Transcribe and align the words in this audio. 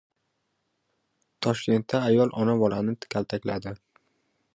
Toshkentda 1.47 2.01
ayol 2.07 2.33
ona-bolani 2.45 2.97
kaltakladi 3.17 3.75